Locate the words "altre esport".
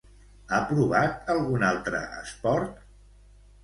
1.71-2.85